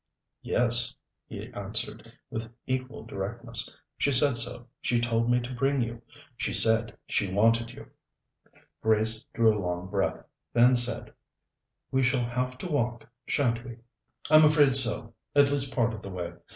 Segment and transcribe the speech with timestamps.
[0.41, 0.95] "Yes,"
[1.27, 3.77] he answered, with equal directness.
[3.99, 4.65] "She said so.
[4.81, 6.01] She told me to bring you.
[6.35, 7.87] She said she wanted you."
[8.81, 11.13] Grace drew a long breath, then said:
[11.91, 13.77] "We shall have to walk, sha'n't we?"
[14.31, 16.33] "I'm afraid so at least part of the way.